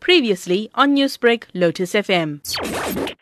Previously 0.00 0.70
on 0.74 0.96
Newsbreak, 0.96 1.44
Lotus 1.54 1.92
FM. 1.92 2.40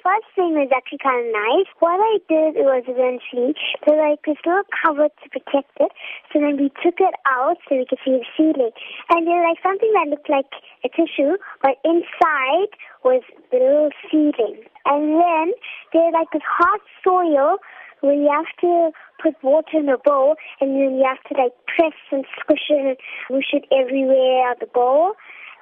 First 0.02 0.28
thing 0.34 0.56
was 0.56 0.70
actually 0.74 1.02
kind 1.02 1.26
of 1.26 1.32
nice. 1.34 1.68
What 1.80 2.00
I 2.00 2.16
did 2.28 2.64
was 2.64 2.84
eventually, 2.88 3.54
so 3.84 3.92
like 3.94 4.24
this 4.24 4.40
little 4.46 4.64
cover 4.72 5.08
to 5.08 5.26
protect 5.28 5.68
it. 5.80 5.92
So 6.32 6.40
then 6.40 6.56
we 6.56 6.70
took 6.82 6.96
it 7.00 7.14
out 7.28 7.56
so 7.68 7.76
we 7.76 7.84
could 7.84 7.98
see 8.04 8.16
the 8.16 8.24
seedling. 8.36 8.72
And 9.10 9.26
then 9.26 9.42
like 9.44 9.60
something 9.62 9.92
that 9.92 10.08
looked 10.08 10.30
like 10.30 10.48
a 10.84 10.88
tissue, 10.88 11.36
but 11.62 11.76
inside 11.84 12.72
was 13.04 13.22
the 13.50 13.58
little 13.58 13.90
seedling. 14.08 14.64
And 14.86 15.20
then 15.20 15.52
there's 15.92 16.14
like 16.14 16.30
this 16.32 16.46
hard 16.46 16.80
soil 17.04 17.58
where 18.00 18.14
you 18.14 18.30
have 18.30 18.48
to 18.62 18.90
put 19.22 19.34
water 19.42 19.78
in 19.78 19.88
a 19.88 19.98
bowl 19.98 20.36
and 20.60 20.70
then 20.70 20.96
you 20.96 21.04
have 21.04 21.22
to 21.28 21.34
like 21.36 21.52
press 21.66 21.98
and 22.12 22.24
squish 22.40 22.70
it 22.70 22.80
and 22.80 22.96
whoosh 23.28 23.52
it 23.52 23.66
everywhere 23.72 24.48
out 24.48 24.60
the 24.60 24.66
bowl. 24.66 25.12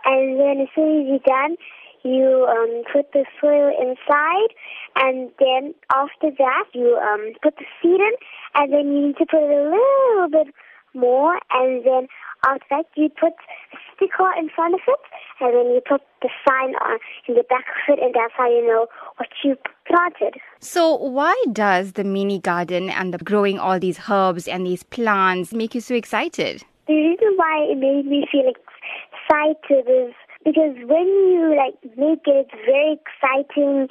And 0.07 0.41
then 0.41 0.61
as 0.62 0.68
soon 0.75 1.02
as 1.02 1.07
you're 1.09 1.27
done, 1.27 1.57
you 2.06 2.47
um, 2.48 2.84
put 2.92 3.12
the 3.12 3.24
soil 3.41 3.74
inside, 3.74 4.55
and 4.95 5.30
then 5.41 5.74
after 5.95 6.30
that, 6.38 6.64
you 6.73 6.97
um, 6.97 7.33
put 7.42 7.56
the 7.56 7.66
seed 7.83 8.01
in, 8.01 8.12
and 8.55 8.73
then 8.73 8.87
you 8.92 9.09
need 9.09 9.16
to 9.19 9.27
put 9.27 9.42
a 9.42 9.74
little 9.74 10.28
bit 10.30 10.55
more, 10.95 11.38
and 11.50 11.84
then 11.84 12.06
after 12.47 12.64
that, 12.70 12.87
you 12.95 13.09
put 13.09 13.33
a 13.33 13.77
sticker 13.95 14.30
in 14.38 14.48
front 14.55 14.74
of 14.74 14.80
it, 14.87 15.00
and 15.41 15.55
then 15.55 15.74
you 15.74 15.80
put 15.87 16.00
the 16.23 16.28
sign 16.48 16.75
on 16.77 16.98
in 17.27 17.34
the 17.34 17.45
back 17.48 17.64
of 17.66 17.98
it, 17.98 18.02
and 18.02 18.14
that's 18.14 18.33
how 18.36 18.48
you 18.48 18.64
know 18.66 18.86
what 19.16 19.28
you 19.42 19.56
planted. 19.86 20.41
So, 20.61 20.95
why 20.95 21.34
does 21.52 21.92
the 21.92 22.05
mini 22.05 22.38
garden 22.38 22.88
and 22.88 23.12
the 23.12 23.19
growing 23.19 23.59
all 23.59 23.80
these 23.80 23.98
herbs 24.09 24.47
and 24.47 24.64
these 24.66 24.84
plants 24.84 25.52
make 25.52 25.75
you 25.75 25.80
so 25.80 25.95
excited? 25.95 26.62
The 26.86 26.95
reason 26.95 27.34
why 27.36 27.66
it 27.69 27.78
made 27.78 28.06
me 28.06 28.27
feel 28.30 28.47
excited 29.26 29.86
is 29.88 30.14
because 30.44 30.76
when 30.86 31.06
you 31.06 31.54
like 31.56 31.74
make 31.96 32.22
it, 32.26 32.46
it's 32.46 32.54
very 32.66 32.98
exciting, 32.98 33.88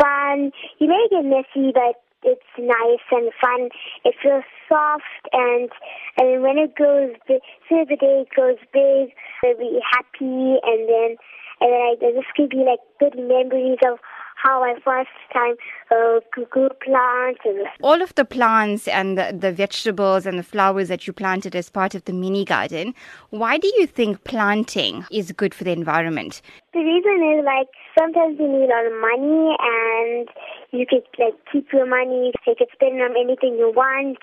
fun. 0.00 0.52
You 0.78 0.88
make 0.88 1.12
it 1.12 1.24
messy, 1.24 1.72
but 1.72 2.00
it's 2.22 2.42
nice 2.58 3.04
and 3.10 3.30
fun. 3.40 3.68
It 4.04 4.14
feels 4.22 4.44
soft, 4.68 5.28
and 5.32 5.70
and 6.18 6.42
when 6.42 6.58
it 6.58 6.76
goes, 6.76 7.14
big, 7.26 7.40
the 7.70 7.96
day 7.96 8.24
it 8.24 8.28
goes 8.36 8.58
big, 8.72 9.14
I'll 9.44 9.58
be 9.58 9.80
happy, 9.92 10.58
and 10.62 10.88
then 10.88 11.16
and 11.60 11.72
then 11.72 11.80
I, 11.80 11.94
this 12.00 12.24
could 12.36 12.50
be 12.50 12.64
like 12.64 12.80
good 13.00 13.16
memories 13.16 13.78
of 13.86 13.98
how 14.44 14.62
I 14.62 14.74
first 14.84 15.08
time 15.32 15.54
uh, 15.90 16.20
grew 16.50 16.68
plants. 16.84 17.40
And 17.44 17.66
All 17.82 18.02
of 18.02 18.14
the 18.14 18.26
plants 18.26 18.86
and 18.86 19.16
the, 19.16 19.36
the 19.36 19.52
vegetables 19.52 20.26
and 20.26 20.38
the 20.38 20.42
flowers 20.42 20.88
that 20.88 21.06
you 21.06 21.12
planted 21.12 21.56
as 21.56 21.70
part 21.70 21.94
of 21.94 22.04
the 22.04 22.12
mini 22.12 22.44
garden, 22.44 22.94
why 23.30 23.56
do 23.56 23.72
you 23.78 23.86
think 23.86 24.22
planting 24.24 25.04
is 25.10 25.32
good 25.32 25.54
for 25.54 25.64
the 25.64 25.72
environment? 25.72 26.42
The 26.74 26.80
reason 26.80 27.38
is 27.38 27.44
like 27.44 27.68
sometimes 27.98 28.38
you 28.38 28.46
need 28.46 28.68
a 28.68 28.74
lot 28.74 28.86
of 28.86 29.00
money 29.00 29.56
and 29.58 30.28
you 30.72 30.84
could 30.86 31.06
like 31.18 31.34
keep 31.50 31.72
your 31.72 31.86
money, 31.86 32.32
you 32.46 32.54
could 32.58 32.68
spend 32.72 33.00
on 33.00 33.16
anything 33.16 33.56
you 33.56 33.72
want 33.74 34.18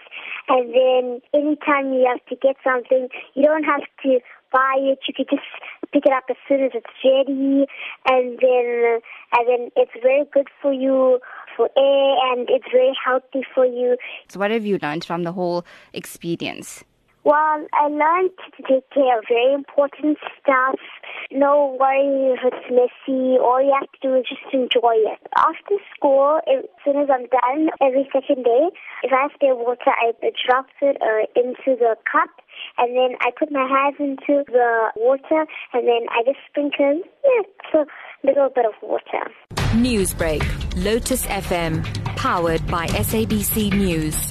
and 0.48 0.70
then 0.70 1.22
anytime 1.34 1.94
you 1.94 2.06
have 2.08 2.24
to 2.28 2.36
get 2.36 2.58
something, 2.64 3.10
you 3.34 3.44
don't 3.44 3.64
have 3.64 3.82
to 4.04 4.20
buy 4.52 4.76
it, 4.78 5.00
you 5.08 5.14
could 5.16 5.30
just 5.30 5.81
pick 5.92 6.06
it 6.06 6.12
up 6.14 6.24
as 6.30 6.38
soon 6.48 6.64
as 6.64 6.72
it's 6.74 6.88
ready 7.04 7.66
and 8.08 8.40
then 8.42 9.00
and 9.34 9.48
then 9.48 9.70
it's 9.76 9.92
very 10.02 10.26
good 10.34 10.48
for 10.62 10.74
you 10.74 11.20
for 11.56 11.70
air 11.78 12.32
and 12.32 12.50
it's 12.50 12.66
very 12.72 12.94
healthy 13.04 13.44
for 13.54 13.66
you. 13.66 13.98
So, 14.30 14.40
what 14.40 14.52
have 14.52 14.66
you 14.66 14.80
learned 14.82 15.04
from 15.04 15.24
the 15.24 15.32
whole 15.32 15.66
experience? 15.94 16.84
Well, 17.24 17.68
I 17.74 17.88
learned 17.88 18.32
to 18.58 18.64
take 18.64 18.90
care 18.90 19.20
of 19.20 19.26
very 19.30 19.54
important 19.54 20.18
stuff. 20.42 20.80
No 21.30 21.78
worry 21.80 22.34
if 22.34 22.40
it's 22.42 22.66
messy. 22.72 23.38
All 23.38 23.62
you 23.62 23.78
have 23.80 23.92
to 23.92 24.00
do 24.02 24.16
is 24.16 24.26
just 24.28 24.42
enjoy 24.52 24.98
it. 25.06 25.22
After 25.38 25.78
school, 25.96 26.40
as 26.50 26.66
soon 26.84 26.98
as 26.98 27.10
I'm 27.14 27.30
done, 27.30 27.70
every 27.80 28.10
second 28.12 28.44
day, 28.44 28.70
if 29.04 29.14
I 29.14 29.22
have 29.22 29.32
spare 29.36 29.54
water, 29.54 29.94
I 29.94 30.14
drop 30.50 30.66
it 30.82 30.98
uh, 30.98 31.30
into 31.40 31.78
the 31.78 31.96
cup, 32.12 32.30
and 32.78 32.96
then 32.96 33.18
I 33.22 33.32
put 33.38 33.52
my 33.52 33.68
hands 33.68 33.96
into 34.00 34.44
the 34.48 34.92
water, 34.96 35.46
and 35.74 35.88
then 35.88 36.06
I 36.10 36.24
just 36.26 36.40
sprinkle 36.50 37.02
yeah, 37.24 37.82
a 37.82 38.28
little 38.28 38.50
bit 38.50 38.66
of 38.66 38.74
water. 38.82 39.32
Newsbreak, 39.76 40.44
Lotus 40.84 41.26
FM, 41.28 41.84
powered 42.16 42.66
by 42.68 42.88
SABC 42.88 43.74
News. 43.74 44.31